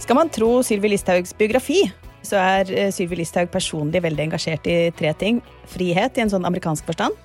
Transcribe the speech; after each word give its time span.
Skal 0.00 0.16
man 0.16 0.30
tro 0.32 0.62
Sylvi 0.64 0.88
Listhaugs 0.94 1.34
biografi, 1.36 1.82
så 2.24 2.38
er 2.40 2.70
eh, 2.72 2.90
Sylvi 2.94 3.20
Listhaug 3.20 3.50
personlig 3.52 4.00
veldig 4.02 4.30
engasjert 4.30 4.66
i 4.70 4.78
tre 4.96 5.12
ting. 5.20 5.40
Frihet 5.68 6.16
i 6.16 6.24
en 6.24 6.32
sånn 6.32 6.46
amerikansk 6.48 6.88
forstand. 6.88 7.16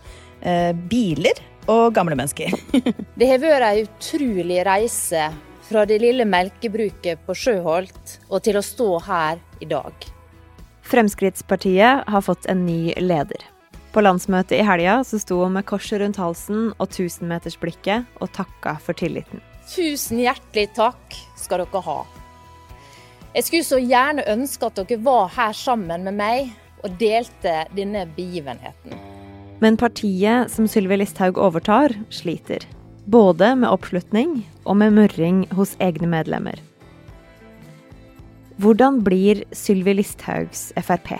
Eh, 0.43 0.71
biler 0.91 1.39
og 1.71 1.95
gamle 1.95 2.17
mennesker. 2.19 2.51
det 3.19 3.29
har 3.29 3.39
vært 3.41 3.67
ei 3.69 3.85
utrolig 3.85 4.59
reise 4.67 5.29
fra 5.65 5.85
det 5.89 6.01
lille 6.03 6.27
melkebruket 6.29 7.23
på 7.25 7.37
Sjøholt 7.45 8.17
og 8.27 8.43
til 8.45 8.59
å 8.59 8.65
stå 8.65 8.89
her 9.07 9.39
i 9.63 9.69
dag. 9.71 10.11
Fremskrittspartiet 10.85 12.05
har 12.11 12.25
fått 12.27 12.45
en 12.51 12.67
ny 12.67 12.93
leder. 13.01 13.47
På 13.95 14.03
landsmøtet 14.03 14.59
i 14.59 14.67
helga 14.67 14.99
så 15.07 15.17
sto 15.23 15.39
hun 15.45 15.55
med 15.55 15.65
korset 15.65 16.03
rundt 16.03 16.19
halsen 16.19 16.67
og 16.75 16.91
tusenmetersblikket 16.91 18.19
og 18.19 18.35
takka 18.35 18.75
for 18.83 18.99
tilliten. 18.99 19.41
Tusen 19.71 20.19
hjertelig 20.21 20.67
takk 20.75 21.17
skal 21.39 21.63
dere 21.63 21.81
ha. 21.87 21.97
Jeg 23.35 23.43
skulle 23.43 23.67
så 23.67 23.81
gjerne 23.83 24.23
ønske 24.31 24.69
at 24.69 24.77
dere 24.79 25.01
var 25.03 25.27
her 25.35 25.51
sammen 25.51 26.05
med 26.07 26.15
meg 26.15 26.53
og 26.85 26.93
delte 27.01 27.65
denne 27.75 28.05
begivenheten. 28.15 28.95
Men 29.59 29.75
partiet 29.79 30.51
som 30.53 30.69
Sylvi 30.71 31.01
Listhaug 31.01 31.39
overtar, 31.41 31.91
sliter. 32.15 32.63
Både 33.11 33.51
med 33.59 33.67
oppslutning 33.67 34.39
og 34.63 34.79
med 34.79 34.95
murring 34.95 35.43
hos 35.55 35.75
egne 35.83 36.07
medlemmer. 36.11 36.55
Hvordan 38.55 39.01
blir 39.03 39.43
Sylvi 39.51 39.97
Listhaugs 39.99 40.69
Frp? 40.79 41.17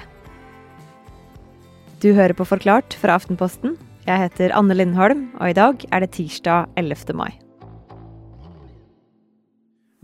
Du 2.00 2.14
hører 2.16 2.36
på 2.38 2.48
Forklart 2.48 2.96
fra 2.96 3.20
Aftenposten. 3.20 3.76
Jeg 4.08 4.24
heter 4.24 4.56
Anne 4.56 4.78
Lindholm, 4.78 5.34
og 5.42 5.52
i 5.52 5.58
dag 5.58 5.84
er 5.92 6.06
det 6.06 6.16
tirsdag 6.16 6.72
11. 6.80 7.12
mai. 7.18 7.34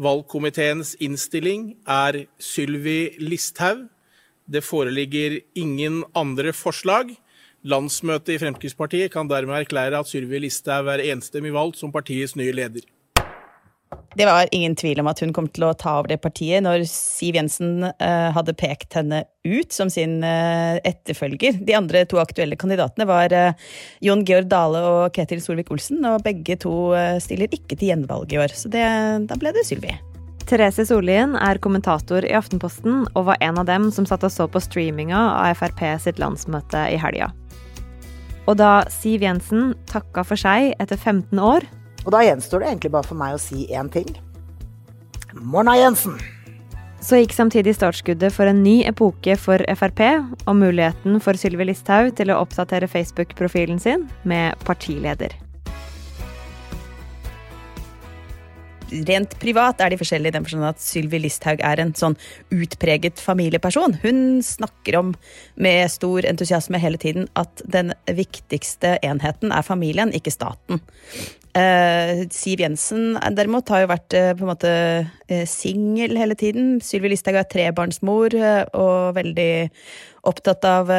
Valgkomiteens 0.01 0.95
innstilling 1.03 1.75
er 1.85 2.23
Sylvi 2.41 3.19
Listhaug. 3.21 3.83
Det 4.49 4.63
foreligger 4.65 5.37
ingen 5.53 6.01
andre 6.17 6.53
forslag. 6.57 7.11
Landsmøtet 7.61 8.33
i 8.33 8.39
Fremskrittspartiet 8.41 9.11
kan 9.13 9.29
dermed 9.29 9.59
erklære 9.59 9.99
at 9.99 10.09
Sylvi 10.09 10.39
Listhaug 10.41 10.89
er 10.89 11.03
enstemmig 11.11 11.53
valgt 11.53 11.77
som 11.77 11.93
partiets 11.93 12.33
nye 12.35 12.55
leder. 12.55 12.81
Det 14.15 14.25
var 14.27 14.49
ingen 14.51 14.75
tvil 14.75 14.99
om 14.99 15.07
at 15.07 15.21
hun 15.23 15.31
kom 15.35 15.47
til 15.47 15.63
å 15.69 15.75
ta 15.77 15.93
over 15.99 16.11
det 16.11 16.19
partiet 16.23 16.63
når 16.65 16.83
Siv 16.89 17.37
Jensen 17.37 17.85
uh, 17.87 18.29
hadde 18.35 18.55
pekt 18.59 18.97
henne 18.99 19.23
ut 19.47 19.71
som 19.71 19.89
sin 19.91 20.19
uh, 20.19 20.75
etterfølger. 20.83 21.61
De 21.63 21.77
andre 21.77 22.03
to 22.09 22.19
aktuelle 22.19 22.59
kandidatene 22.59 23.07
var 23.07 23.31
uh, 23.31 23.71
Jon 24.03 24.25
Georg 24.27 24.51
Dale 24.51 24.83
og 24.83 25.15
Ketil 25.15 25.39
Solvik-Olsen, 25.43 26.03
og 26.11 26.25
begge 26.27 26.59
to 26.59 26.75
stiller 27.23 27.51
ikke 27.55 27.77
til 27.77 27.93
gjenvalg 27.93 28.35
i 28.35 28.41
år, 28.43 28.55
så 28.55 28.71
det, 28.71 28.85
da 29.31 29.39
ble 29.39 29.55
det 29.55 29.63
Sylvi. 29.67 29.95
Therese 30.49 30.83
Sollien 30.89 31.37
er 31.39 31.61
kommentator 31.63 32.25
i 32.27 32.33
Aftenposten 32.35 33.05
og 33.13 33.27
var 33.29 33.39
en 33.39 33.61
av 33.61 33.69
dem 33.69 33.87
som 33.95 34.07
satt 34.09 34.25
og 34.27 34.33
så 34.33 34.49
på 34.51 34.59
streaminga 34.59 35.19
av 35.37 35.55
Frp 35.61 35.85
sitt 36.03 36.19
landsmøte 36.19 36.89
i 36.91 36.97
helga. 36.99 37.29
Og 38.49 38.57
da 38.59 38.81
Siv 38.91 39.23
Jensen 39.23 39.71
takka 39.87 40.25
for 40.27 40.39
seg 40.39 40.73
etter 40.81 40.99
15 40.99 41.39
år, 41.39 41.63
og 42.05 42.11
da 42.15 42.23
gjenstår 42.25 42.63
det 42.63 42.69
egentlig 42.71 42.93
bare 42.93 43.07
for 43.07 43.19
meg 43.19 43.35
å 43.35 43.41
si 43.41 43.67
én 43.69 43.89
ting. 43.91 44.09
Morna, 45.33 45.77
Jensen! 45.79 46.17
Så 47.01 47.17
gikk 47.17 47.31
samtidig 47.33 47.73
startskuddet 47.73 48.29
for 48.35 48.45
en 48.45 48.61
ny 48.61 48.81
epoke 48.85 49.33
for 49.41 49.63
Frp, 49.73 50.03
og 50.45 50.57
muligheten 50.59 51.17
for 51.23 51.39
Sylvi 51.39 51.65
Listhaug 51.71 52.11
til 52.17 52.29
å 52.29 52.37
oppdatere 52.43 52.89
Facebook-profilen 52.91 53.81
sin 53.81 54.05
med 54.21 54.59
partileder. 54.67 55.33
Rent 58.91 59.37
privat 59.39 59.81
er 59.81 59.93
de 59.93 59.99
forskjellige 59.99 60.33
i 60.33 60.35
den 60.35 60.45
forstand 60.45 60.67
at 60.67 60.83
Sylvi 60.83 61.21
Listhaug 61.23 61.61
er 61.63 61.79
en 61.79 61.93
sånn 61.97 62.17
utpreget 62.51 63.21
familieperson. 63.23 63.95
Hun 64.03 64.41
snakker 64.45 64.97
om 64.99 65.13
med 65.55 65.91
stor 65.93 66.27
entusiasme 66.27 66.79
hele 66.81 66.99
tiden 67.01 67.29
at 67.39 67.63
den 67.71 67.93
viktigste 68.05 68.97
enheten 69.05 69.53
er 69.55 69.67
familien, 69.67 70.11
ikke 70.15 70.33
staten. 70.33 70.81
Uh, 71.51 72.23
Siv 72.31 72.61
Jensen 72.63 73.17
derimot 73.35 73.67
har 73.73 73.81
jo 73.83 73.89
vært 73.91 74.15
uh, 74.15 74.29
på 74.39 74.45
en 74.45 74.49
måte 74.53 74.69
uh, 75.03 75.41
singel 75.49 76.15
hele 76.19 76.37
tiden. 76.39 76.77
Sylvi 76.83 77.11
Listhaug 77.11 77.41
er 77.41 77.49
trebarnsmor 77.51 78.35
og 78.37 79.17
veldig 79.17 79.51
opptatt 80.27 80.63
av 80.69 80.91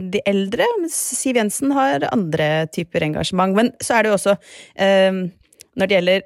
de 0.00 0.22
eldre. 0.26 0.66
Siv 0.90 1.36
Jensen 1.36 1.74
har 1.76 2.08
andre 2.10 2.66
typer 2.72 3.04
engasjement. 3.10 3.54
Men 3.58 3.74
så 3.82 3.98
er 3.98 4.06
det 4.06 4.10
jo 4.10 4.16
også, 4.16 4.34
når 4.80 5.90
det 5.90 5.98
gjelder 5.98 6.24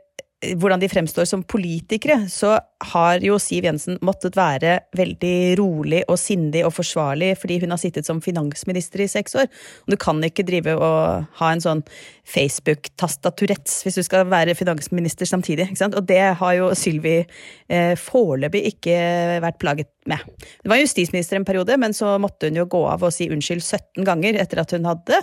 hvordan 0.59 0.83
de 0.83 0.89
fremstår 0.91 1.27
som 1.29 1.43
politikere, 1.47 2.25
så 2.31 2.57
har 2.93 3.23
jo 3.25 3.39
Siv 3.41 3.65
Jensen 3.65 3.99
måttet 4.05 4.37
være 4.37 4.77
veldig 4.97 5.57
rolig 5.61 6.03
og 6.11 6.19
sindig 6.21 6.65
og 6.67 6.75
forsvarlig 6.77 7.33
fordi 7.41 7.61
hun 7.63 7.73
har 7.75 7.81
sittet 7.81 8.09
som 8.09 8.21
finansminister 8.25 9.05
i 9.05 9.09
seks 9.11 9.37
år. 9.41 9.49
Og 9.85 9.95
du 9.95 9.99
kan 10.01 10.21
ikke 10.25 10.47
drive 10.47 10.77
og 10.77 11.31
ha 11.41 11.51
en 11.53 11.65
sånn 11.65 11.83
Facebook-tastaturetts 12.29 13.83
hvis 13.85 13.99
du 14.01 14.05
skal 14.07 14.29
være 14.31 14.57
finansminister 14.59 15.29
samtidig. 15.29 15.71
ikke 15.71 15.83
sant? 15.83 15.97
Og 15.99 16.07
det 16.09 16.23
har 16.41 16.57
jo 16.59 16.73
Sylvi 16.79 17.17
eh, 17.23 17.95
foreløpig 18.01 18.65
ikke 18.75 18.99
vært 19.45 19.61
plaget 19.63 19.93
med. 20.11 20.21
Hun 20.65 20.75
var 20.75 20.83
justisminister 20.83 21.41
en 21.41 21.49
periode, 21.49 21.79
men 21.81 21.97
så 21.97 22.17
måtte 22.21 22.51
hun 22.51 22.61
jo 22.61 22.69
gå 22.71 22.85
av 22.91 23.05
og 23.05 23.15
si 23.15 23.31
unnskyld 23.33 23.65
17 23.65 24.05
ganger 24.09 24.41
etter 24.41 24.61
at 24.65 24.77
hun 24.77 24.89
hadde 24.89 25.21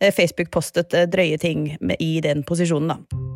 eh, 0.00 0.10
Facebook-postet 0.14 0.98
eh, 0.98 1.08
drøye 1.10 1.40
ting 1.42 1.70
i 1.98 2.12
den 2.24 2.46
posisjonen, 2.46 2.94
da. 2.94 3.33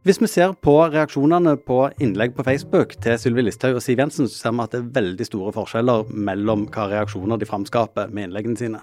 Hvis 0.00 0.16
vi 0.16 0.28
ser 0.32 0.54
på 0.64 0.72
reaksjonene 0.88 1.58
på 1.68 1.82
innlegg 2.00 2.32
på 2.32 2.44
Facebook 2.46 2.94
til 3.04 3.18
Sylvi 3.20 3.42
Listhaug 3.44 3.76
og 3.76 3.82
Siv 3.84 4.00
Jensen, 4.00 4.30
så 4.32 4.46
ser 4.46 4.54
vi 4.54 4.64
at 4.64 4.72
det 4.72 4.78
er 4.78 4.94
veldig 4.94 5.26
store 5.28 5.52
forskjeller 5.52 6.14
mellom 6.28 6.62
hva 6.72 6.86
reaksjoner 6.88 7.36
de 7.36 7.48
framskaper 7.48 8.08
med 8.08 8.30
innleggene 8.30 8.56
sine. 8.56 8.80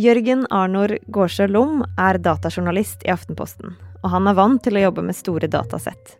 Jørgen 0.00 0.46
Arnor 0.48 0.94
Gårdsjø 1.12 1.50
Lom 1.52 1.82
er 2.00 2.16
datajournalist 2.16 3.04
i 3.04 3.12
Aftenposten, 3.12 3.76
og 4.00 4.08
han 4.14 4.30
er 4.30 4.38
vant 4.40 4.64
til 4.64 4.80
å 4.80 4.86
jobbe 4.86 5.04
med 5.04 5.18
store 5.20 5.52
datasett. 5.52 6.16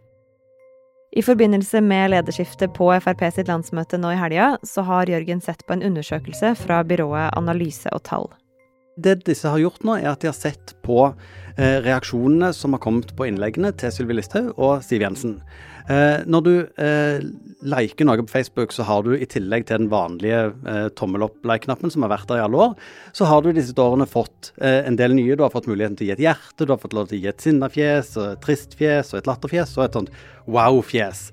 I 1.17 1.25
forbindelse 1.25 1.81
med 1.81 2.13
lederskiftet 2.13 2.77
på 2.77 2.91
Frp 3.01 3.25
sitt 3.33 3.49
landsmøte 3.49 3.97
nå 3.97 4.13
i 4.13 4.21
helga, 4.21 4.59
så 4.61 4.85
har 4.93 5.09
Jørgen 5.09 5.41
sett 5.41 5.65
på 5.65 5.73
en 5.73 5.89
undersøkelse 5.89 6.53
fra 6.61 6.85
byrået 6.85 7.33
Analyse 7.33 7.89
og 7.97 8.05
Tall. 8.05 8.29
Det 8.97 9.23
disse 9.25 9.49
har 9.49 9.61
gjort 9.61 9.85
nå, 9.87 9.97
er 9.97 10.11
at 10.13 10.21
de 10.21 10.29
har 10.29 10.37
sett 10.37 10.75
på 10.85 10.99
eh, 11.57 11.79
reaksjonene 11.81 12.51
som 12.53 12.75
har 12.77 12.83
kommet 12.85 13.15
på 13.17 13.25
innleggene 13.25 13.71
til 13.81 13.93
Sylvi 13.95 14.19
Listhaug 14.19 14.51
og 14.53 14.83
Siv 14.85 15.01
Jensen. 15.01 15.39
Eh, 15.89 16.21
når 16.29 16.43
du 16.45 16.51
eh, 16.79 17.23
liker 17.65 18.05
noe 18.05 18.21
på 18.21 18.35
Facebook, 18.35 18.75
så 18.77 18.85
har 18.87 19.07
du 19.07 19.15
i 19.17 19.27
tillegg 19.27 19.65
til 19.67 19.81
den 19.81 19.89
vanlige 19.93 20.43
eh, 20.69 20.91
tommel 20.99 21.25
opp-like-knappen 21.25 21.91
som 21.95 22.05
har 22.05 22.13
vært 22.13 22.29
der 22.29 22.43
i 22.43 22.45
alle 22.45 22.61
år, 22.67 22.75
så 23.17 23.31
har 23.31 23.41
du 23.41 23.49
i 23.49 23.57
disse 23.57 23.73
årene 23.81 24.07
fått 24.11 24.53
eh, 24.61 24.83
en 24.85 24.99
del 25.01 25.17
nye. 25.17 25.39
Du 25.41 25.47
har 25.47 25.55
fått 25.55 25.71
muligheten 25.71 25.97
til 25.97 26.07
å 26.07 26.11
gi 26.11 26.15
et 26.19 26.25
hjerte, 26.27 26.69
du 26.69 26.75
har 26.75 26.83
fått 26.83 26.99
lov 26.99 27.09
til 27.09 27.17
å 27.17 27.23
gi 27.23 27.33
et 27.33 27.47
sinnafjes, 27.47 28.13
et 28.21 28.45
tristfjes 28.45 29.15
et 29.17 29.31
latterfjes 29.31 29.73
og 29.79 29.87
et 29.87 29.99
sånt 29.99 30.13
wow-fjes. 30.53 31.25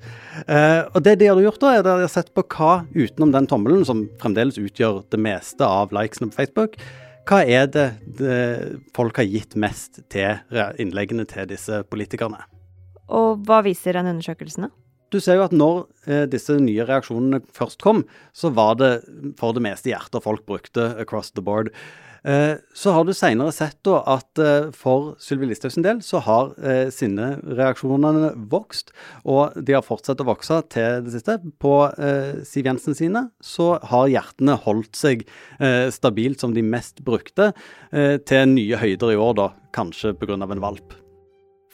Eh, 0.48 0.82
og 0.94 1.04
det 1.04 1.18
de 1.20 1.28
har 1.28 1.44
gjort 1.44 1.60
da, 1.66 1.76
er 1.76 1.84
at 1.84 1.92
de 1.92 2.08
har 2.08 2.16
sett 2.16 2.32
på 2.32 2.48
hva 2.56 2.80
utenom 2.96 3.36
den 3.36 3.52
tommelen, 3.52 3.84
som 3.84 4.08
fremdeles 4.24 4.62
utgjør 4.64 5.04
det 5.12 5.22
meste 5.28 5.68
av 5.68 5.92
likesene 5.96 6.32
på 6.32 6.40
Facebook, 6.40 6.80
hva 7.30 7.44
er 7.46 7.68
det, 7.70 7.88
det 8.18 8.38
folk 8.98 9.20
har 9.22 9.28
gitt 9.30 9.54
mest 9.60 10.02
til 10.10 10.40
innleggene 10.82 11.28
til 11.30 11.46
disse 11.50 11.84
politikerne? 11.90 12.42
Og 13.10 13.44
hva 13.46 13.62
viser 13.66 13.98
den 13.98 14.10
undersøkelsen, 14.16 14.68
da? 14.68 14.74
Du 15.10 15.18
ser 15.18 15.40
jo 15.40 15.46
at 15.48 15.54
når 15.56 15.88
eh, 16.06 16.26
disse 16.30 16.54
nye 16.62 16.86
reaksjonene 16.86 17.42
først 17.56 17.82
kom, 17.82 18.04
så 18.34 18.52
var 18.54 18.76
det 18.78 18.92
for 19.40 19.58
det 19.58 19.64
meste 19.66 19.90
hjerter 19.90 20.22
folk 20.22 20.44
brukte 20.46 20.92
across 21.02 21.32
the 21.34 21.42
board. 21.42 21.72
Eh, 22.24 22.56
så 22.76 22.94
har 22.96 23.06
du 23.08 23.14
senere 23.16 23.54
sett 23.56 23.78
da 23.88 24.02
at 24.16 24.42
eh, 24.42 24.70
for 24.76 25.14
Sylvi 25.24 25.50
Listhaugs 25.50 25.80
del 25.80 26.02
så 26.06 26.22
har 26.26 26.52
sine 26.92 27.30
sinnereaksjonene 27.40 28.34
vokst, 28.52 28.92
og 29.24 29.56
de 29.56 29.76
har 29.78 29.86
fortsatt 29.86 30.22
å 30.22 30.28
vokse 30.28 30.60
til 30.74 31.04
det 31.06 31.14
siste. 31.16 31.38
På 31.62 31.90
Siv 32.48 32.68
Jensen 32.68 32.98
sine 32.98 33.26
så 33.44 33.72
har 33.92 34.10
hjertene 34.12 34.58
holdt 34.66 34.98
seg 35.00 35.26
stabilt 35.94 36.42
som 36.44 36.54
de 36.56 36.64
mest 36.66 37.02
brukte, 37.06 37.52
til 37.90 38.50
nye 38.54 38.80
høyder 38.80 39.14
i 39.14 39.20
år, 39.20 39.36
da, 39.40 39.52
kanskje 39.76 40.14
pga. 40.20 40.38
en 40.40 40.64
valp. 40.64 40.98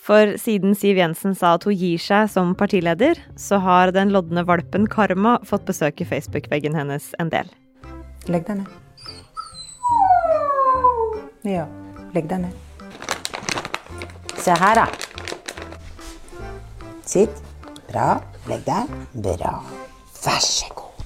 For 0.05 0.35
siden 0.37 0.75
Siv 0.77 0.99
Jensen 1.01 1.33
sa 1.37 1.55
at 1.57 1.65
hun 1.65 1.73
gir 1.73 2.01
seg 2.01 2.29
som 2.29 2.53
partileder, 2.57 3.17
så 3.41 3.57
har 3.63 3.93
den 3.95 4.13
lodne 4.13 4.45
valpen 4.45 4.85
Karma 4.91 5.39
fått 5.47 5.65
besøke 5.65 6.05
Facebook-veggen 6.05 6.77
hennes 6.77 7.13
en 7.17 7.33
del. 7.33 7.49
Legg 8.29 8.45
deg 8.45 8.61
ned. 8.61 8.84
Ja, 11.45 11.67
legg 12.15 12.25
deg 12.25 12.41
ned. 12.41 12.53
Se 14.41 14.53
her, 14.57 14.79
da. 14.79 14.85
Sitt. 17.05 17.41
Bra. 17.91 18.15
Legg 18.49 18.63
deg. 18.65 18.95
Bra. 19.13 19.51
Vær 20.23 20.41
så 20.41 20.71
god. 20.73 21.03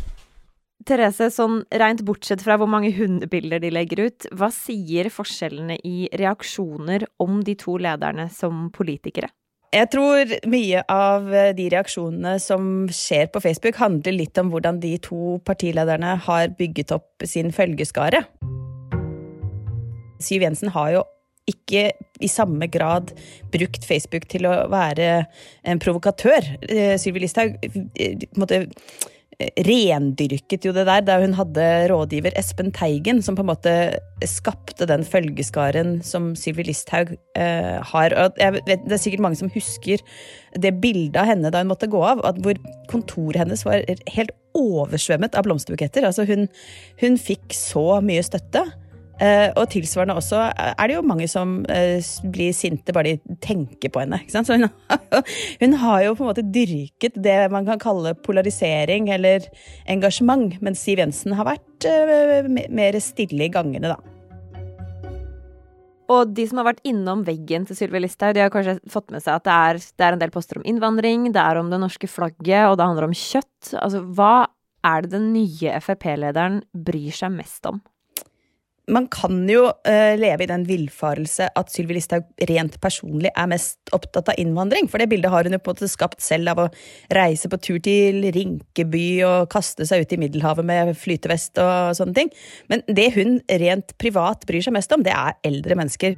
Therese, 0.88 1.28
sånn 1.36 1.60
rent 1.76 2.06
bortsett 2.08 2.42
fra 2.42 2.56
hvor 2.58 2.70
mange 2.72 2.94
hundebilder 2.96 3.60
de 3.62 3.70
legger 3.76 4.06
ut, 4.08 4.30
hva 4.32 4.48
sier 4.54 5.12
forskjellene 5.12 5.76
i 5.86 6.08
reaksjoner 6.18 7.04
om 7.22 7.44
de 7.44 7.58
to 7.60 7.76
lederne 7.78 8.30
som 8.34 8.70
politikere? 8.74 9.30
Jeg 9.76 9.92
tror 9.94 10.32
mye 10.50 10.82
av 10.90 11.28
de 11.54 11.68
reaksjonene 11.70 12.40
som 12.42 12.88
skjer 12.90 13.28
på 13.30 13.44
Facebook, 13.44 13.78
handler 13.78 14.16
litt 14.16 14.40
om 14.42 14.50
hvordan 14.50 14.80
de 14.82 14.96
to 15.04 15.36
partilederne 15.46 16.16
har 16.26 16.56
bygget 16.58 16.96
opp 16.96 17.28
sin 17.28 17.54
følgeskare. 17.54 18.24
Siv 20.24 20.46
Jensen 20.46 20.74
har 20.76 20.94
jo 20.98 21.06
ikke 21.50 21.90
i 22.22 22.30
samme 22.30 22.68
grad 22.72 23.14
brukt 23.54 23.86
Facebook 23.88 24.28
til 24.30 24.48
å 24.50 24.56
være 24.72 25.24
en 25.68 25.80
provokatør. 25.82 26.56
Eh, 26.70 26.96
Sylvi 27.02 27.24
Listhaug 27.24 27.56
eh, 27.98 28.28
rendyrket 29.64 30.66
jo 30.68 30.74
det 30.76 30.84
der 30.90 31.06
da 31.08 31.16
hun 31.22 31.34
hadde 31.38 31.66
rådgiver 31.88 32.36
Espen 32.38 32.74
Teigen, 32.76 33.22
som 33.24 33.38
på 33.38 33.46
en 33.46 33.52
måte 33.54 33.74
skapte 34.28 34.88
den 34.90 35.06
følgeskaren 35.08 36.02
som 36.04 36.34
Sylvi 36.38 36.68
Listhaug 36.68 37.14
eh, 37.40 37.78
har. 37.94 38.18
Vet, 38.36 38.68
det 38.68 38.98
er 38.98 39.02
sikkert 39.02 39.24
mange 39.24 39.40
som 39.40 39.52
husker 39.54 40.04
det 40.60 40.76
bildet 40.84 41.22
av 41.22 41.32
henne 41.32 41.54
da 41.54 41.64
hun 41.64 41.72
måtte 41.72 41.90
gå 41.92 42.04
av, 42.04 42.26
hvor 42.44 42.60
kontoret 42.92 43.46
hennes 43.46 43.64
var 43.66 43.88
helt 44.12 44.36
oversvømmet 44.60 45.38
av 45.40 45.48
blomsterbuketter. 45.48 46.04
Altså 46.10 46.28
hun, 46.28 46.50
hun 47.00 47.18
fikk 47.22 47.56
så 47.56 48.02
mye 48.04 48.26
støtte. 48.28 48.68
Uh, 49.20 49.50
og 49.60 49.66
tilsvarende 49.74 50.16
også 50.16 50.46
er 50.56 50.88
det 50.88 50.96
jo 50.96 51.04
mange 51.04 51.26
som 51.28 51.58
uh, 51.68 52.12
blir 52.32 52.54
sinte 52.56 52.94
bare 52.96 53.18
de 53.18 53.40
tenker 53.44 53.92
på 53.92 54.00
henne. 54.00 54.22
Så 54.32 54.46
hun, 54.48 54.70
hun, 55.62 55.76
har 55.82 56.06
jo 56.06 56.14
på 56.16 56.24
en 56.24 56.30
måte 56.30 56.46
dyrket 56.48 57.20
det 57.20 57.40
man 57.52 57.68
kan 57.68 57.82
kalle 57.82 58.16
polarisering 58.16 59.10
eller 59.12 59.50
engasjement, 59.92 60.56
mens 60.64 60.86
Siv 60.86 61.04
Jensen 61.04 61.36
har 61.36 61.50
vært 61.50 61.90
uh, 61.90 62.48
mer 62.48 63.00
stille 63.04 63.50
i 63.50 63.52
gangene, 63.52 63.92
da. 63.92 64.00
Og 66.10 66.32
de 66.34 66.48
som 66.50 66.62
har 66.62 66.72
vært 66.72 66.82
innom 66.90 67.22
veggen 67.28 67.68
til 67.70 67.78
Sylvi 67.78 68.02
Listhaug, 68.02 68.34
de 68.34 68.42
har 68.42 68.54
kanskje 68.54 68.80
fått 68.90 69.12
med 69.14 69.22
seg 69.22 69.36
at 69.36 69.46
det 69.46 69.58
er, 69.68 69.82
det 70.00 70.08
er 70.08 70.16
en 70.16 70.24
del 70.24 70.34
poster 70.34 70.58
om 70.58 70.66
innvandring, 70.66 71.28
det 71.36 71.44
er 71.44 71.60
om 71.60 71.70
det 71.70 71.78
norske 71.84 72.10
flagget, 72.10 72.66
og 72.66 72.80
det 72.80 72.88
handler 72.88 73.10
om 73.12 73.14
kjøtt. 73.14 73.76
Altså, 73.78 74.02
hva 74.18 74.48
er 74.90 75.06
det 75.06 75.14
den 75.14 75.30
nye 75.36 75.78
Frp-lederen 75.84 76.64
bryr 76.74 77.14
seg 77.14 77.36
mest 77.36 77.68
om? 77.70 77.84
Man 78.90 79.08
kan 79.12 79.42
jo 79.50 79.68
uh, 79.70 80.14
leve 80.20 80.46
i 80.46 80.50
den 80.50 80.66
villfarelse 80.68 81.50
at 81.58 81.74
Sylvi 81.74 81.98
Listhaug 81.98 82.28
rent 82.50 82.80
personlig 82.84 83.32
er 83.34 83.50
mest 83.52 83.94
opptatt 83.96 84.32
av 84.34 84.40
innvandring. 84.42 84.90
For 84.92 85.02
det 85.02 85.10
bildet 85.12 85.34
har 85.34 85.48
hun 85.48 85.56
jo 85.56 85.62
på 85.62 85.74
en 85.74 85.80
måte 85.80 85.92
skapt 85.92 86.24
selv 86.26 86.54
av 86.54 86.64
å 86.66 86.70
reise 87.16 87.52
på 87.52 87.62
tur 87.62 87.80
til 87.86 88.26
Rinkeby 88.36 89.08
og 89.28 89.50
kaste 89.54 89.88
seg 89.90 90.06
ut 90.06 90.16
i 90.16 90.22
Middelhavet 90.26 90.68
med 90.68 90.96
flytevest 91.00 91.62
og 91.64 91.94
sånne 92.00 92.18
ting. 92.18 92.34
Men 92.72 92.86
det 92.88 93.12
hun 93.18 93.40
rent 93.62 93.96
privat 94.02 94.48
bryr 94.50 94.66
seg 94.66 94.76
mest 94.76 94.94
om, 94.96 95.06
det 95.06 95.16
er 95.16 95.38
eldre 95.48 95.80
mennesker. 95.80 96.18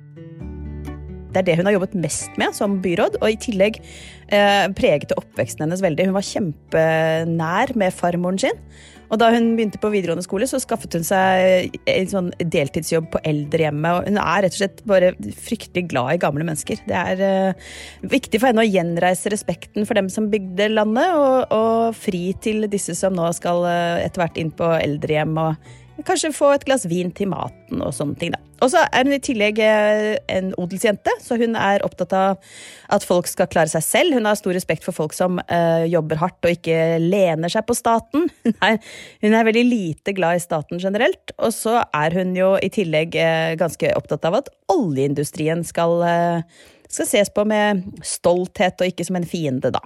Det 1.32 1.42
er 1.42 1.48
det 1.48 1.58
hun 1.60 1.70
har 1.70 1.78
jobbet 1.78 1.98
mest 2.04 2.40
med 2.42 2.56
som 2.58 2.80
byråd, 2.84 3.20
og 3.22 3.28
i 3.32 3.40
tillegg 3.40 3.82
eh, 3.82 4.66
preget 4.78 5.16
oppveksten 5.18 5.66
hennes 5.66 5.84
veldig. 5.84 6.10
Hun 6.10 6.18
var 6.18 6.28
kjempenær 6.28 7.76
med 7.80 7.96
farmoren 7.96 8.42
sin. 8.42 8.66
Og 9.12 9.20
da 9.20 9.28
hun 9.34 9.50
begynte 9.58 9.80
på 9.82 9.90
videregående 9.92 10.24
skole, 10.24 10.48
så 10.48 10.60
skaffet 10.64 10.96
hun 10.96 11.04
seg 11.04 11.74
en 11.92 12.08
sånn 12.08 12.30
deltidsjobb 12.40 13.10
på 13.12 13.20
eldrehjemmet. 13.28 14.08
Hun 14.08 14.20
er 14.22 14.46
rett 14.46 14.56
og 14.56 14.62
slett 14.62 14.80
bare 14.88 15.12
fryktelig 15.36 15.90
glad 15.92 16.14
i 16.16 16.22
gamle 16.24 16.48
mennesker. 16.48 16.80
Det 16.88 16.96
er 16.96 17.24
uh, 17.52 17.74
viktig 18.08 18.40
for 18.40 18.52
henne 18.52 18.64
å 18.64 18.70
gjenreise 18.70 19.34
respekten 19.34 19.88
for 19.88 20.00
dem 20.00 20.08
som 20.12 20.32
bygde 20.32 20.70
landet, 20.72 21.12
og, 21.12 21.52
og 21.52 22.00
fri 22.00 22.30
til 22.44 22.70
disse 22.72 22.96
som 22.96 23.18
nå 23.18 23.28
skal 23.36 23.68
uh, 23.68 24.00
etter 24.00 24.24
hvert 24.24 24.40
inn 24.40 24.54
på 24.56 24.72
eldrehjem 24.80 25.36
og 25.44 25.72
Kanskje 26.08 26.34
få 26.36 26.54
et 26.56 26.66
glass 26.68 26.88
vin 26.90 27.12
til 27.16 27.30
maten 27.32 27.82
og 27.84 27.94
sånne 27.96 28.18
ting, 28.20 28.34
da. 28.34 28.42
Og 28.62 28.70
så 28.70 28.84
er 28.94 29.08
hun 29.08 29.16
i 29.16 29.22
tillegg 29.24 29.60
eh, 29.66 30.20
en 30.30 30.52
odelsjente, 30.62 31.14
så 31.24 31.38
hun 31.42 31.56
er 31.58 31.82
opptatt 31.86 32.14
av 32.14 32.52
at 32.94 33.06
folk 33.08 33.30
skal 33.30 33.50
klare 33.50 33.72
seg 33.72 33.84
selv. 33.86 34.18
Hun 34.18 34.30
har 34.30 34.38
stor 34.38 34.54
respekt 34.54 34.86
for 34.86 34.94
folk 34.94 35.16
som 35.18 35.40
uh, 35.42 35.86
jobber 35.90 36.22
hardt 36.22 36.46
og 36.46 36.54
ikke 36.54 37.00
lener 37.02 37.50
seg 37.50 37.66
på 37.66 37.78
staten. 37.78 38.30
Er, 38.62 38.78
hun 39.24 39.34
er, 39.34 39.46
veldig 39.48 39.64
lite 39.66 40.14
glad 40.14 40.38
i 40.38 40.44
staten 40.44 40.82
generelt. 40.82 41.34
Og 41.42 41.50
så 41.56 41.80
er 41.98 42.14
hun 42.14 42.36
jo 42.38 42.52
i 42.62 42.70
tillegg 42.74 43.18
uh, 43.18 43.58
ganske 43.58 43.96
opptatt 43.98 44.28
av 44.30 44.38
at 44.44 44.52
oljeindustrien 44.70 45.66
skal, 45.66 45.98
uh, 46.06 46.68
skal 46.86 47.10
ses 47.10 47.34
på 47.34 47.48
med 47.50 47.82
stolthet 48.06 48.78
og 48.78 48.94
ikke 48.94 49.08
som 49.08 49.18
en 49.18 49.26
fiende, 49.26 49.74
da. 49.74 49.82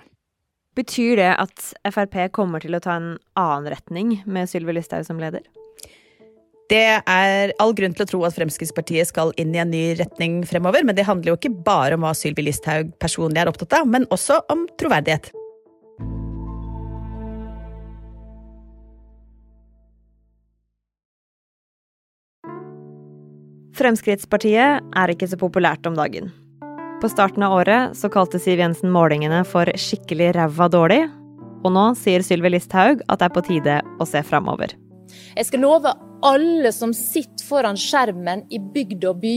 Betyr 0.75 1.21
det 1.21 1.31
at 1.39 1.69
Frp 1.88 2.18
kommer 2.35 2.59
til 2.59 2.75
å 2.75 2.83
ta 2.83 2.97
en 3.00 3.13
annen 3.39 3.69
retning 3.71 4.18
med 4.27 4.51
Sylvi 4.51 4.75
Listhaug 4.75 5.07
som 5.07 5.23
leder? 5.23 5.45
Det 6.65 6.81
er 6.97 7.51
all 7.62 7.75
grunn 7.77 7.94
til 7.94 8.06
å 8.07 8.09
tro 8.09 8.19
at 8.25 8.33
Fremskrittspartiet 8.33 9.12
skal 9.12 9.33
inn 9.38 9.53
i 9.53 9.62
en 9.62 9.69
ny 9.69 9.83
retning 10.00 10.39
fremover, 10.50 10.81
men 10.81 10.97
det 10.97 11.06
handler 11.06 11.33
jo 11.33 11.38
ikke 11.38 11.53
bare 11.65 11.97
om 11.97 12.06
hva 12.06 12.13
Sylvi 12.17 12.47
Listhaug 12.47 12.95
personlig 13.01 13.44
er 13.44 13.51
opptatt 13.51 13.75
av, 13.77 13.89
men 13.89 14.07
også 14.13 14.39
om 14.50 14.65
troverdighet. 14.81 15.29
Fremskrittspartiet 23.75 24.81
er 24.97 25.11
ikke 25.11 25.27
så 25.29 25.38
populært 25.38 25.85
om 25.85 25.97
dagen. 26.00 26.31
På 27.03 27.11
starten 27.11 27.44
av 27.45 27.53
året 27.59 27.94
så 28.00 28.09
kalte 28.09 28.39
Siv 28.41 28.63
Jensen 28.63 28.89
målingene 28.89 29.44
for 29.45 29.69
skikkelig 29.69 30.31
ræva 30.39 30.69
dårlig, 30.71 31.03
og 31.65 31.75
nå 31.75 31.85
sier 32.00 32.25
Sylvi 32.25 32.56
Listhaug 32.56 33.03
at 33.06 33.21
det 33.21 33.29
er 33.29 33.35
på 33.35 33.45
tide 33.45 33.77
å 34.00 34.09
se 34.09 34.23
framover. 34.25 34.73
Jeg 35.36 35.50
skal 35.50 35.63
love 35.66 35.94
alle 36.25 36.72
som 36.74 36.94
sitter 36.96 37.46
foran 37.46 37.80
skjermen 37.80 38.46
i 38.54 38.60
bygd 38.60 39.06
og 39.10 39.22
by, 39.24 39.36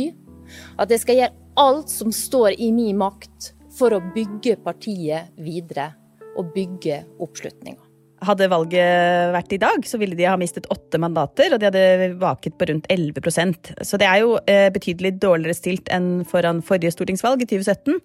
at 0.80 0.92
jeg 0.92 1.04
skal 1.04 1.20
gjøre 1.20 1.36
alt 1.58 1.92
som 1.92 2.14
står 2.14 2.56
i 2.56 2.70
min 2.72 2.98
makt 3.00 3.52
for 3.78 3.94
å 3.94 4.02
bygge 4.14 4.56
partiet 4.64 5.34
videre 5.42 5.92
og 6.38 6.52
bygge 6.54 7.02
oppslutninga. 7.22 7.82
Hadde 8.26 8.48
valget 8.50 9.30
vært 9.30 9.52
i 9.54 9.60
dag, 9.62 9.84
så 9.86 9.98
ville 10.00 10.16
de 10.18 10.26
ha 10.26 10.34
mistet 10.38 10.66
åtte 10.74 10.98
mandater, 10.98 11.52
og 11.54 11.60
de 11.62 11.68
hadde 11.68 12.14
vaket 12.18 12.56
på 12.58 12.66
rundt 12.66 12.88
11% 12.90 13.68
Så 13.86 14.00
det 14.00 14.08
er 14.10 14.24
jo 14.24 14.32
eh, 14.50 14.66
betydelig 14.74 15.12
dårligere 15.22 15.54
stilt 15.54 15.92
enn 15.94 16.24
foran 16.26 16.58
forrige 16.66 16.96
stortingsvalg 16.96 17.44
i 17.44 17.50
2017 17.52 18.00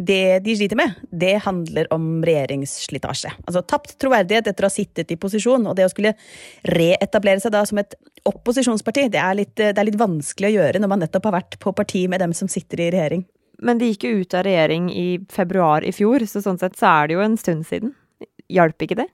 det 0.00 0.40
de 0.44 0.54
sliter 0.56 0.78
med, 0.80 0.94
det 1.12 1.34
handler 1.44 1.88
om 1.92 2.22
regjeringsslitasje. 2.24 3.32
Altså 3.44 3.60
tapt 3.68 3.98
troverdighet 4.00 4.48
etter 4.48 4.64
å 4.64 4.70
ha 4.70 4.72
sittet 4.72 5.12
i 5.12 5.18
posisjon, 5.20 5.66
og 5.68 5.76
det 5.76 5.84
å 5.84 5.92
skulle 5.92 6.14
reetablere 6.72 7.42
seg 7.42 7.52
da 7.52 7.60
som 7.68 7.82
et 7.82 7.96
opposisjonsparti, 8.28 9.08
det 9.12 9.20
er, 9.20 9.36
litt, 9.42 9.54
det 9.60 9.76
er 9.76 9.88
litt 9.88 10.00
vanskelig 10.00 10.50
å 10.50 10.54
gjøre 10.56 10.80
når 10.80 10.92
man 10.92 11.04
nettopp 11.04 11.28
har 11.28 11.36
vært 11.40 11.58
på 11.60 11.74
parti 11.76 12.06
med 12.08 12.24
dem 12.24 12.32
som 12.36 12.48
sitter 12.48 12.86
i 12.86 12.90
regjering. 12.94 13.26
Men 13.60 13.80
de 13.80 13.90
gikk 13.90 14.08
jo 14.08 14.22
ut 14.22 14.36
av 14.38 14.46
regjering 14.48 14.88
i 14.94 15.06
februar 15.32 15.84
i 15.84 15.92
fjor, 15.92 16.24
så 16.24 16.40
sånn 16.44 16.60
sett 16.60 16.80
så 16.80 16.94
er 16.94 17.10
det 17.10 17.18
jo 17.18 17.24
en 17.26 17.36
stund 17.40 17.68
siden. 17.68 17.92
Hjalp 18.50 18.80
ikke 18.86 19.02
det? 19.02 19.10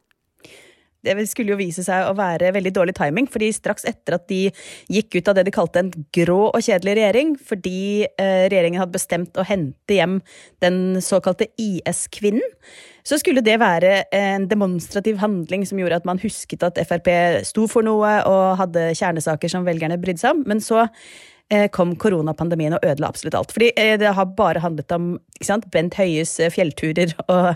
Det 1.05 1.15
skulle 1.31 1.55
jo 1.55 1.61
vise 1.61 1.85
seg 1.87 2.09
å 2.09 2.17
være 2.17 2.53
veldig 2.57 2.73
dårlig 2.75 2.97
timing, 2.99 3.29
fordi 3.31 3.53
straks 3.55 3.87
etter 3.89 4.17
at 4.19 4.27
de 4.31 4.47
gikk 4.93 5.19
ut 5.19 5.31
av 5.31 5.39
det 5.39 5.47
de 5.49 5.55
kalte 5.55 5.83
en 5.83 5.93
grå 6.17 6.41
og 6.49 6.65
kjedelig 6.65 6.97
regjering, 6.99 7.37
fordi 7.39 8.07
eh, 8.09 8.47
regjeringen 8.49 8.83
hadde 8.83 8.97
bestemt 8.97 9.39
å 9.39 9.47
hente 9.47 9.99
hjem 9.99 10.19
den 10.65 11.01
såkalte 11.05 11.51
IS-kvinnen, 11.61 12.45
så 13.07 13.21
skulle 13.21 13.45
det 13.45 13.61
være 13.63 14.01
en 14.17 14.49
demonstrativ 14.51 15.21
handling 15.23 15.63
som 15.69 15.79
gjorde 15.79 16.01
at 16.01 16.09
man 16.09 16.19
husket 16.19 16.65
at 16.67 16.81
Frp 16.89 17.13
sto 17.47 17.69
for 17.71 17.87
noe 17.87 18.17
og 18.27 18.57
hadde 18.59 18.89
kjernesaker 18.99 19.53
som 19.53 19.67
velgerne 19.67 20.01
brydde 20.03 20.25
seg 20.25 20.35
om. 20.35 20.43
Men 20.51 20.63
så 20.65 20.89
kom 21.71 21.93
koronapandemien 22.01 22.75
og 22.75 22.83
ødela 22.83 23.11
absolutt 23.13 23.37
alt. 23.39 23.53
Fordi 23.55 23.71
eh, 23.79 23.95
det 24.01 24.15
har 24.19 24.33
bare 24.39 24.63
handlet 24.65 24.93
om 24.97 25.13
sant, 25.45 25.69
Bent 25.71 25.95
Høies 25.95 26.33
eh, 26.41 26.51
fjellturer 26.51 27.15
og, 27.35 27.53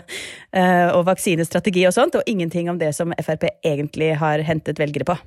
og, 0.53 1.01
vaksinestrategi 1.09 1.83
og 1.89 1.95
sånt, 1.95 2.15
og 2.15 2.23
ingenting 2.29 2.69
om 2.71 2.79
det 2.79 2.93
som 2.95 3.11
Frp 3.19 3.49
egentlig 3.67 4.13
har 4.21 4.45
hentet 4.47 4.79
velgere 4.79 5.07
på. 5.11 5.17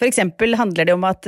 For 0.00 0.08
eksempel 0.08 0.56
handler 0.56 0.88
det 0.88 0.94
om 0.96 1.04
at 1.04 1.26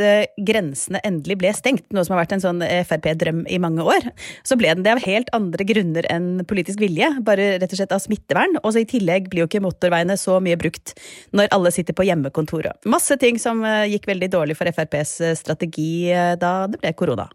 grensene 0.48 1.00
endelig 1.04 1.36
ble 1.42 1.50
stengt, 1.52 1.84
noe 1.92 2.06
som 2.06 2.16
har 2.16 2.22
vært 2.22 2.32
en 2.38 2.44
sånn 2.44 2.64
Frp-drøm 2.88 3.42
i 3.52 3.58
mange 3.60 3.84
år. 3.84 4.06
Så 4.48 4.56
ble 4.56 4.72
den 4.72 4.86
det 4.86 4.94
av 4.94 5.02
helt 5.04 5.28
andre 5.36 5.66
grunner 5.68 6.08
enn 6.12 6.40
politisk 6.48 6.80
vilje, 6.80 7.10
bare 7.26 7.58
rett 7.60 7.68
og 7.68 7.82
slett 7.82 7.92
av 7.92 8.00
smittevern. 8.00 8.56
Og 8.62 8.72
så 8.72 8.80
i 8.80 8.88
tillegg 8.88 9.28
blir 9.28 9.44
jo 9.44 9.50
ikke 9.50 9.60
motorveiene 9.60 10.16
så 10.16 10.38
mye 10.40 10.56
brukt 10.56 10.94
når 11.36 11.52
alle 11.52 11.74
sitter 11.76 11.92
på 11.92 12.08
hjemmekontoret. 12.08 12.80
Masse 12.88 13.20
ting 13.20 13.36
som 13.42 13.60
gikk 13.92 14.08
veldig 14.08 14.32
dårlig 14.32 14.56
for 14.56 14.72
FrPs 14.72 15.18
strategi 15.42 16.08
da 16.40 16.54
det 16.72 16.80
ble 16.80 16.96
korona. 16.96 17.28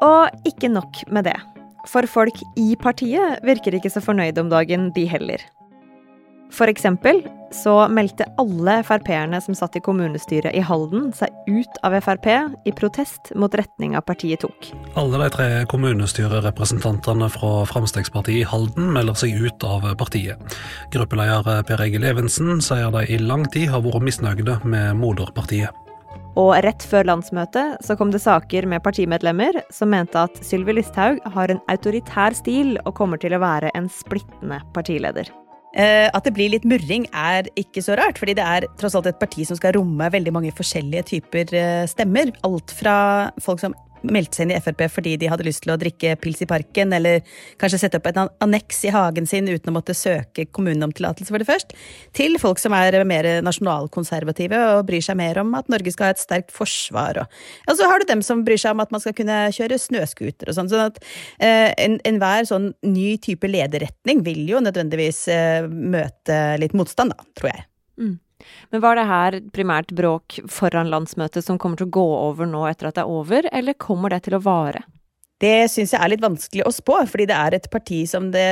Og 0.00 0.48
ikke 0.48 0.72
nok 0.72 1.04
med 1.12 1.28
det. 1.28 1.36
For 1.92 2.08
folk 2.08 2.40
i 2.60 2.72
partiet 2.80 3.44
virker 3.44 3.76
ikke 3.76 3.92
så 3.92 4.00
fornøyde 4.04 4.40
om 4.40 4.48
dagen, 4.52 4.88
de 4.96 5.04
heller. 5.08 5.44
For 6.50 6.70
eksempel 6.70 7.22
så 7.54 7.72
meldte 7.90 8.26
alle 8.38 8.76
Frp-erne 8.86 9.40
som 9.42 9.56
satt 9.58 9.74
i 9.78 9.82
kommunestyret 9.82 10.54
i 10.54 10.62
Halden, 10.62 11.10
seg 11.16 11.34
ut 11.50 11.80
av 11.86 11.96
Frp 12.04 12.28
i 12.66 12.72
protest 12.76 13.32
mot 13.38 13.54
retninga 13.58 14.02
partiet 14.06 14.44
tok. 14.44 14.70
Alle 15.00 15.18
de 15.24 15.28
tre 15.34 15.48
kommunestyrerepresentantene 15.70 17.30
fra 17.34 17.52
Frp 17.70 18.30
i 18.30 18.42
Halden 18.46 18.92
melder 18.94 19.18
seg 19.18 19.34
ut 19.34 19.66
av 19.66 19.86
partiet. 19.98 20.38
Gruppeleder 20.94 21.64
Per 21.66 21.84
Egil 21.86 22.06
Evensen 22.06 22.62
sier 22.62 22.90
de 22.94 23.06
i 23.10 23.18
lang 23.18 23.46
tid 23.50 23.70
har 23.74 23.82
vært 23.86 24.06
misnøyde 24.06 24.60
med 24.64 24.98
moderpartiet. 25.00 25.74
Og 26.38 26.52
rett 26.62 26.84
før 26.86 27.08
landsmøtet 27.08 27.82
så 27.84 27.96
kom 27.98 28.12
det 28.14 28.22
saker 28.22 28.68
med 28.70 28.84
partimedlemmer 28.84 29.58
som 29.74 29.90
mente 29.90 30.22
at 30.22 30.38
Sylvi 30.46 30.78
Listhaug 30.78 31.18
har 31.34 31.50
en 31.50 31.62
autoritær 31.72 32.36
stil 32.38 32.76
og 32.84 32.94
kommer 32.98 33.18
til 33.20 33.34
å 33.34 33.42
være 33.42 33.74
en 33.74 33.90
splittende 33.90 34.62
partileder. 34.76 35.26
Eh, 35.70 36.08
at 36.10 36.24
det 36.26 36.32
blir 36.34 36.50
litt 36.50 36.66
murring 36.66 37.04
er 37.14 37.46
ikke 37.58 37.82
så 37.84 37.94
rart, 37.98 38.18
fordi 38.18 38.34
det 38.38 38.46
er 38.46 38.66
tross 38.80 38.96
alt 38.98 39.06
et 39.06 39.20
parti 39.20 39.44
som 39.46 39.58
skal 39.58 39.76
romme 39.78 40.08
veldig 40.10 40.32
mange 40.34 40.54
forskjellige 40.56 41.06
typer 41.12 41.54
eh, 41.54 41.84
stemmer. 41.90 42.32
Alt 42.46 42.74
fra 42.74 42.96
folk 43.42 43.62
som 43.62 43.76
meldte 44.06 44.38
seg 44.38 44.46
inn 44.46 44.54
i 44.54 44.60
Frp 44.60 44.86
fordi 44.90 45.16
de 45.20 45.28
hadde 45.30 45.46
lyst 45.46 45.64
til 45.64 45.74
å 45.74 45.78
drikke 45.80 46.14
pils 46.22 46.42
i 46.44 46.48
parken, 46.50 46.94
eller 46.96 47.24
kanskje 47.60 47.82
sette 47.84 48.00
opp 48.00 48.08
et 48.10 48.20
anneks 48.20 48.84
i 48.88 48.94
hagen 48.94 49.28
sin 49.28 49.48
uten 49.50 49.72
å 49.72 49.76
måtte 49.76 49.96
søke 49.96 50.46
kommunen 50.50 50.86
om 50.86 50.94
tillatelse 50.94 51.32
for 51.32 51.42
det 51.42 51.48
først, 51.48 51.74
til 52.16 52.38
folk 52.42 52.60
som 52.62 52.74
er 52.76 52.98
mer 53.08 53.28
nasjonalkonservative 53.46 54.60
og 54.74 54.86
bryr 54.88 55.04
seg 55.04 55.18
mer 55.20 55.42
om 55.42 55.52
at 55.58 55.70
Norge 55.72 55.94
skal 55.94 56.10
ha 56.10 56.16
et 56.16 56.22
sterkt 56.22 56.54
forsvar. 56.54 57.22
Og, 57.22 57.40
og 57.68 57.78
så 57.78 57.90
har 57.90 58.00
du 58.00 58.08
dem 58.10 58.24
som 58.26 58.44
bryr 58.46 58.60
seg 58.60 58.76
om 58.76 58.84
at 58.84 58.94
man 58.94 59.02
skal 59.02 59.16
kunne 59.16 59.42
kjøre 59.56 59.80
snøscooter 59.80 60.50
og 60.50 60.56
sånn. 60.56 60.70
sånn 60.72 60.88
at 60.88 61.00
eh, 61.42 61.70
enhver 62.08 62.44
en 62.44 62.50
sånn 62.50 62.72
ny 62.86 63.14
type 63.22 63.48
lederretning 63.50 64.24
vil 64.26 64.42
jo 64.48 64.62
nødvendigvis 64.64 65.26
eh, 65.32 65.68
møte 65.68 66.40
litt 66.60 66.76
motstand, 66.76 67.14
da, 67.16 67.30
tror 67.38 67.52
jeg. 67.54 67.66
Mm. 68.00 68.18
Men 68.70 68.84
var 68.84 68.98
det 68.98 69.08
her 69.10 69.40
primært 69.54 69.92
bråk 69.96 70.40
foran 70.50 70.92
landsmøtet 70.92 71.46
som 71.46 71.58
kommer 71.60 71.80
til 71.80 71.90
å 71.90 71.96
gå 71.98 72.08
over 72.30 72.48
nå 72.48 72.64
etter 72.70 72.90
at 72.90 72.98
det 72.98 73.04
er 73.04 73.18
over, 73.20 73.50
eller 73.52 73.78
kommer 73.80 74.14
det 74.14 74.24
til 74.26 74.38
å 74.38 74.44
vare? 74.44 74.84
Det 75.40 75.70
syns 75.72 75.94
jeg 75.94 76.04
er 76.04 76.12
litt 76.12 76.20
vanskelig 76.20 76.66
å 76.68 76.72
spå, 76.74 76.98
fordi 77.08 77.24
det 77.30 77.36
er 77.36 77.54
et 77.56 77.68
parti 77.72 78.02
som 78.08 78.26
det 78.34 78.48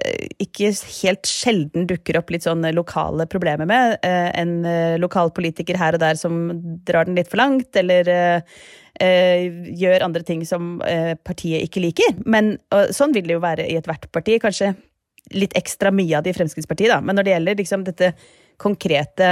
eh, 0.00 0.28
ikke 0.40 0.70
helt 1.02 1.28
sjelden 1.28 1.84
dukker 1.90 2.16
opp 2.16 2.32
litt 2.32 2.46
sånn 2.46 2.64
lokale 2.72 3.26
problemer 3.28 3.68
med. 3.68 3.98
Eh, 4.06 4.30
en 4.40 4.54
eh, 4.64 4.96
lokalpolitiker 5.02 5.76
her 5.76 5.98
og 5.98 6.00
der 6.00 6.16
som 6.16 6.46
drar 6.88 7.08
den 7.08 7.18
litt 7.20 7.28
for 7.28 7.42
langt, 7.42 7.68
eller 7.76 8.08
gjør 9.00 10.02
andre 10.04 10.20
ting 10.26 10.42
som 10.44 10.74
partiet 11.24 11.62
ikke 11.64 11.80
liker. 11.80 12.18
Men 12.28 12.50
sånn 12.92 13.14
vil 13.14 13.30
det 13.30 13.32
jo 13.38 13.40
være 13.40 13.64
i 13.70 13.78
ethvert 13.78 14.02
parti. 14.12 14.34
Kanskje 14.42 14.74
litt 15.32 15.54
ekstra 15.56 15.88
mye 15.94 16.18
av 16.18 16.26
det 16.26 16.34
i 16.34 16.36
Fremskrittspartiet, 16.36 16.90
da. 16.92 16.98
Men 17.00 17.16
når 17.16 17.24
det 17.24 17.32
gjelder 17.32 17.60
liksom 17.62 17.86
dette 17.86 18.10
konkrete 18.60 19.30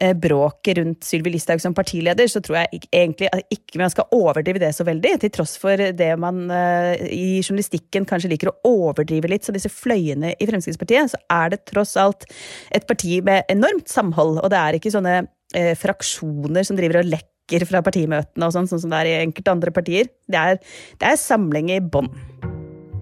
eh, 0.00 0.14
bråket 0.16 0.78
rundt 0.78 1.06
Sylvi 1.06 1.32
Listhaug 1.32 1.62
som 1.62 1.74
partileder, 1.76 2.28
så 2.30 2.42
tror 2.44 2.60
jeg 2.60 2.82
egentlig 2.92 3.30
at 3.32 3.54
ikke 3.54 3.80
man 3.80 3.92
skal 3.92 4.08
overdrive 4.14 4.62
det 4.62 4.72
så 4.76 4.86
veldig. 4.88 5.14
Til 5.24 5.32
tross 5.34 5.56
for 5.60 5.80
det 5.98 6.10
man 6.20 6.44
eh, 6.54 7.06
i 7.14 7.28
journalistikken 7.40 8.08
kanskje 8.08 8.32
liker 8.34 8.52
å 8.52 8.58
overdrive 8.68 9.30
litt. 9.32 9.46
Så 9.46 9.54
disse 9.56 9.72
fløyene 9.72 10.34
i 10.36 10.50
Fremskrittspartiet, 10.50 11.14
så 11.14 11.22
er 11.40 11.54
det 11.54 11.64
tross 11.70 11.96
alt 12.00 12.28
et 12.74 12.86
parti 12.88 13.18
med 13.24 13.48
enormt 13.52 13.90
samhold. 13.90 14.42
Og 14.42 14.52
det 14.52 14.60
er 14.60 14.78
ikke 14.78 14.94
sånne 14.94 15.18
eh, 15.56 15.74
fraksjoner 15.78 16.66
som 16.66 16.78
driver 16.78 17.02
og 17.02 17.10
lekker 17.14 17.64
fra 17.64 17.80
partimøtene 17.80 18.44
og 18.44 18.52
sånn, 18.52 18.68
sånn 18.68 18.84
som 18.84 18.92
det 18.92 19.00
er 19.00 19.10
i 19.10 19.18
enkelte 19.22 19.54
andre 19.54 19.72
partier. 19.72 20.12
Det 20.28 20.44
er, 20.52 20.62
det 21.00 21.14
er 21.14 21.20
samling 21.20 21.72
i 21.72 21.80
bånn. 21.80 22.12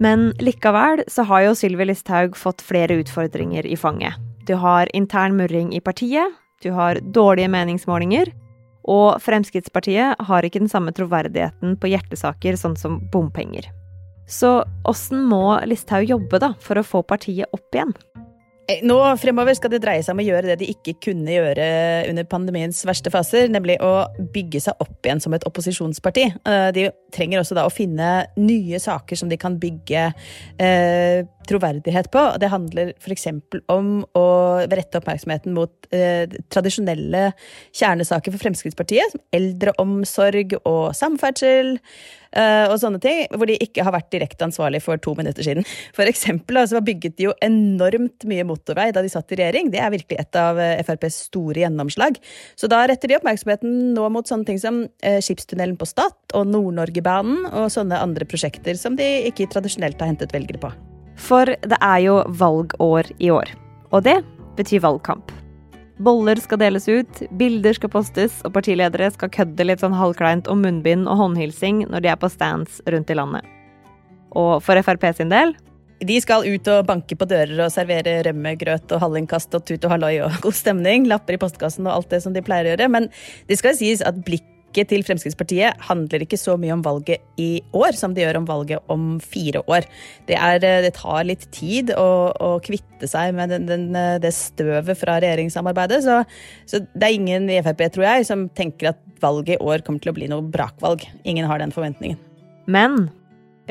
Men 0.02 0.30
likevel 0.44 1.06
så 1.08 1.24
har 1.24 1.46
jo 1.46 1.56
Sylvi 1.56 1.88
Listhaug 1.88 2.36
fått 2.36 2.64
flere 2.64 2.98
utfordringer 3.00 3.66
i 3.66 3.78
fanget. 3.80 4.25
Du 4.46 4.54
har 4.54 4.90
intern 4.94 5.36
murring 5.36 5.72
i 5.74 5.80
partiet, 5.80 6.34
du 6.62 6.70
har 6.70 7.00
dårlige 7.02 7.50
meningsmålinger, 7.50 8.30
og 8.86 9.18
Fremskrittspartiet 9.22 10.20
har 10.28 10.46
ikke 10.46 10.62
den 10.62 10.70
samme 10.70 10.94
troverdigheten 10.94 11.74
på 11.82 11.90
hjertesaker 11.90 12.58
sånn 12.60 12.76
som 12.78 13.00
bompenger. 13.10 13.66
Så 14.30 14.60
åssen 14.86 15.26
må 15.26 15.58
Listhaug 15.66 16.06
jobbe 16.06 16.38
da, 16.42 16.52
for 16.62 16.78
å 16.78 16.86
få 16.86 17.02
partiet 17.06 17.50
opp 17.54 17.74
igjen? 17.74 17.94
Eh, 18.66 18.80
nå 18.82 18.96
fremover 19.22 19.54
skal 19.54 19.70
det 19.70 19.78
dreie 19.84 20.02
seg 20.02 20.16
om 20.16 20.22
å 20.22 20.26
gjøre 20.26 20.50
det 20.50 20.56
de 20.62 20.70
ikke 20.72 20.96
kunne 21.08 21.30
gjøre 21.30 21.66
under 22.10 22.26
pandemiens 22.26 22.80
verste 22.88 23.12
faser, 23.14 23.46
nemlig 23.52 23.76
å 23.82 24.08
bygge 24.34 24.64
seg 24.64 24.82
opp 24.82 25.06
igjen 25.06 25.22
som 25.22 25.36
et 25.36 25.46
opposisjonsparti. 25.46 26.26
Eh, 26.42 26.68
de 26.74 26.88
trenger 27.14 27.42
også 27.42 27.58
da 27.58 27.66
å 27.68 27.74
finne 27.74 28.10
nye 28.40 28.80
saker 28.82 29.18
som 29.18 29.30
de 29.30 29.38
kan 29.38 29.58
bygge 29.62 30.08
eh, 30.58 31.22
troverdighet 31.48 32.10
på. 32.12 32.22
Det 32.42 32.50
handler 32.52 32.92
f.eks. 32.96 33.28
om 33.72 33.90
å 34.18 34.26
rette 34.66 35.00
oppmerksomheten 35.00 35.54
mot 35.56 35.88
eh, 35.94 36.26
tradisjonelle 36.52 37.30
kjernesaker 37.76 38.34
for 38.34 38.42
Fremskrittspartiet, 38.42 39.14
som 39.14 39.24
eldreomsorg 39.36 40.58
og 40.64 40.94
samferdsel. 40.96 41.76
eh, 42.36 42.66
og 42.68 42.76
sånne 42.80 43.00
ting, 43.00 43.22
hvor 43.32 43.48
de 43.48 43.56
ikke 43.62 43.84
har 43.86 43.94
vært 43.94 44.10
direkte 44.12 44.44
ansvarlig 44.44 44.82
for 44.84 45.00
to 45.02 45.14
minutter 45.18 45.46
siden. 45.46 45.66
For 45.96 46.08
eksempel 46.08 46.60
altså, 46.60 46.82
bygget 46.84 47.16
de 47.16 47.28
jo 47.28 47.36
enormt 47.44 48.26
mye 48.28 48.44
motorvei 48.48 48.90
da 48.92 49.04
de 49.04 49.12
satt 49.12 49.32
i 49.32 49.40
regjering. 49.40 49.70
Det 49.72 49.80
er 49.80 49.94
virkelig 49.94 50.20
et 50.20 50.40
av 50.40 50.60
uh, 50.60 50.74
FrPs 50.84 51.22
store 51.30 51.62
gjennomslag. 51.64 52.18
Så 52.58 52.70
da 52.72 52.82
retter 52.88 53.10
de 53.10 53.18
oppmerksomheten 53.20 53.94
nå 53.96 54.10
mot 54.12 54.28
sånne 54.28 54.48
ting 54.48 54.60
som 54.62 54.84
eh, 55.00 55.20
skipstunnelen 55.24 55.78
på 55.80 55.88
Stad 55.88 56.36
og 56.36 56.50
Nord-Norgebanen 56.50 57.48
og 57.52 57.70
sånne 57.72 58.02
andre 58.02 58.28
prosjekter 58.28 58.76
som 58.80 58.98
de 58.98 59.06
ikke 59.30 59.48
tradisjonelt 59.52 60.00
har 60.02 60.12
hentet 60.12 60.36
velgere 60.36 60.62
på. 60.62 60.74
For 61.16 61.48
det 61.48 61.78
er 61.80 61.98
jo 62.04 62.20
valgår 62.28 63.10
i 63.18 63.32
år. 63.32 63.50
Og 63.90 64.04
det 64.06 64.20
betyr 64.56 64.84
valgkamp. 64.84 65.32
Boller 65.96 66.36
skal 66.36 66.60
deles 66.60 66.88
ut, 66.88 67.22
bilder 67.40 67.76
skal 67.76 67.90
postes, 67.92 68.42
og 68.44 68.52
partiledere 68.52 69.08
skal 69.14 69.32
kødde 69.32 69.64
litt 69.64 69.80
sånn 69.80 69.96
halvkleint 69.96 70.48
om 70.52 70.60
munnbind 70.60 71.08
og 71.08 71.16
håndhilsing 71.22 71.86
når 71.88 72.04
de 72.04 72.10
er 72.12 72.18
på 72.20 72.28
stands 72.32 72.82
rundt 72.84 73.12
i 73.12 73.16
landet. 73.16 73.46
Og 74.36 74.58
for 74.64 74.76
Frp 74.84 75.08
sin 75.16 75.32
del 75.32 75.54
de 76.04 76.18
skal 76.20 76.44
ut 76.44 76.68
og 76.68 76.86
banke 76.90 77.16
på 77.16 77.24
dører 77.28 77.56
og 77.64 77.72
servere 77.72 78.18
rømme, 78.26 78.52
grøt 78.60 78.92
og 78.92 79.00
hallingkast 79.00 79.54
og 79.56 79.64
tut 79.64 79.84
og 79.86 79.94
halloi 79.94 80.18
og 80.26 80.34
god 80.44 80.56
stemning. 80.58 81.06
Lapper 81.08 81.38
i 81.38 81.40
postkassen 81.40 81.88
og 81.88 81.94
alt 81.94 82.10
det 82.12 82.20
som 82.24 82.36
de 82.36 82.44
pleier 82.44 82.68
å 82.68 82.74
gjøre. 82.74 82.90
Men 82.92 83.08
det 83.48 83.56
skal 83.56 83.78
sies 83.78 84.04
at 84.04 84.18
blikk 84.26 84.44
blikket 84.76 84.90
til 84.92 85.04
Fremskrittspartiet 85.06 85.80
handler 85.88 86.22
ikke 86.22 86.36
så 86.36 86.56
mye 86.60 86.74
om 86.74 86.82
valget 86.84 87.22
i 87.40 87.62
år 87.72 87.96
som 87.96 88.14
det 88.14 88.24
gjør 88.24 88.42
om 88.42 88.46
valget 88.46 88.80
om 88.88 89.18
fire 89.20 89.62
år. 89.66 89.86
Det, 90.26 90.36
er, 90.36 90.60
eh, 90.60 90.82
det 90.84 90.94
tar 90.94 91.24
litt 91.24 91.50
tid 91.50 91.92
å, 91.96 92.32
å 92.32 92.60
kvitte 92.60 93.08
seg 93.08 93.34
med 93.34 93.50
den, 93.50 93.66
den, 93.66 93.94
eh, 93.96 94.18
det 94.20 94.34
støvet 94.34 94.98
fra 94.98 95.18
regjeringssamarbeidet. 95.20 96.02
Så, 96.04 96.22
så, 96.66 96.82
det 96.94 97.08
er 97.08 97.16
ingen 97.16 97.48
i 97.48 97.60
Frp, 97.62 97.86
tror 97.92 98.04
jeg, 98.04 98.26
som 98.26 98.48
tenker 98.48 98.92
at 98.92 99.00
valget 99.20 99.56
i 99.56 99.62
år 99.64 99.84
kommer 99.84 100.02
til 100.02 100.12
å 100.12 100.16
bli 100.16 100.28
noe 100.28 100.44
brakvalg. 100.44 101.06
Ingen 101.24 101.48
har 101.48 101.62
den 101.62 101.72
forventningen. 101.72 102.20
Men 102.68 103.08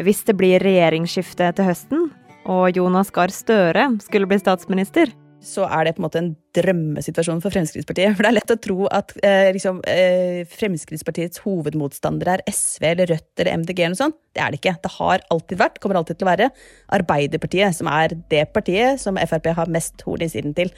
hvis 0.02 0.24
det 0.26 0.38
blir 0.40 0.64
regjeringsskifte 0.64 1.52
til 1.56 1.70
høsten, 1.70 2.10
og 2.46 2.78
Jonas 2.78 3.10
Gahr 3.14 3.32
Støre 3.34 3.88
skulle 4.04 4.30
bli 4.30 4.38
statsminister, 4.38 5.10
så 5.46 5.68
er 5.70 5.86
det 5.86 5.96
på 5.96 6.02
en 6.02 6.06
måte 6.08 6.22
en 6.22 6.32
drømmesituasjon 6.56 7.42
for 7.44 7.54
Fremskrittspartiet. 7.54 8.16
For 8.16 8.26
det 8.26 8.32
er 8.32 8.38
lett 8.40 8.54
å 8.54 8.58
tro 8.62 8.88
at 8.90 9.14
eh, 9.26 9.52
liksom, 9.56 9.82
eh, 9.90 10.42
Fremskrittspartiets 10.50 11.44
hovedmotstandere 11.46 12.38
er 12.40 12.44
SV 12.50 12.88
eller 12.92 13.12
Rødt 13.14 13.44
eller 13.44 13.60
MDG 13.62 13.82
eller 13.84 13.94
noe 13.94 14.02
sånt. 14.02 14.18
Det 14.36 14.44
er 14.44 14.52
det 14.52 14.60
ikke. 14.60 14.76
Det 14.84 14.94
har 14.98 15.26
alltid 15.36 15.62
vært, 15.62 15.78
kommer 15.84 16.00
alltid 16.00 16.20
til 16.20 16.28
å 16.28 16.32
være, 16.32 16.50
Arbeiderpartiet, 16.98 17.78
som 17.78 17.90
er 17.92 18.18
det 18.32 18.48
partiet 18.56 19.02
som 19.02 19.20
Frp 19.22 19.52
har 19.60 19.72
mest 19.72 20.02
horn 20.08 20.26
i 20.26 20.32
siden 20.32 20.56
til. 20.58 20.74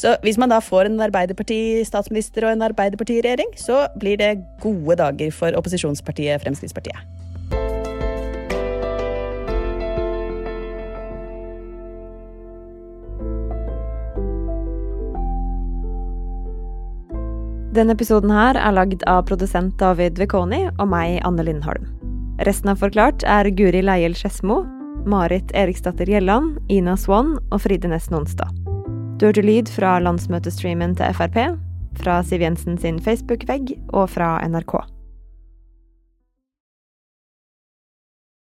Så 0.00 0.14
hvis 0.24 0.40
man 0.40 0.52
da 0.52 0.62
får 0.64 0.88
en 0.88 1.02
Arbeiderparti-statsminister 1.08 2.46
og 2.46 2.54
en 2.54 2.68
Arbeiderparti-regjering, 2.70 3.56
så 3.60 3.84
blir 4.00 4.20
det 4.22 4.36
gode 4.64 5.00
dager 5.02 5.34
for 5.34 5.58
opposisjonspartiet 5.58 6.46
Fremskrittspartiet. 6.46 7.22
Denne 17.72 17.94
episoden 17.96 18.28
her 18.28 18.58
er 18.60 18.74
lagd 18.76 19.00
av 19.08 19.22
produsent 19.30 19.78
David 19.80 20.18
Vekoni 20.20 20.66
og 20.74 20.90
meg, 20.92 21.22
Anne 21.24 21.46
Lindholm. 21.46 21.86
Resten 22.44 22.68
av 22.68 22.82
Forklart 22.82 23.24
er 23.24 23.48
Guri 23.48 23.80
Leiel 23.80 24.12
Skedsmo, 24.18 24.58
Marit 25.08 25.48
Eriksdatter 25.56 26.10
Gjelland, 26.10 26.58
Ina 26.68 26.98
Swann 27.00 27.38
og 27.48 27.62
Fride 27.64 27.88
Næss 27.88 28.10
Nonstad. 28.12 28.52
Du 29.16 29.24
hørte 29.30 29.44
lyd 29.46 29.72
fra 29.72 29.96
landsmøtestreamen 30.04 30.98
til 31.00 31.16
Frp, 31.16 31.38
fra 32.02 32.20
Siv 32.28 32.44
Jensen 32.44 32.76
sin 32.76 33.00
Facebook-vegg 33.00 33.72
og 33.96 34.10
fra 34.12 34.34
NRK. 34.44 34.76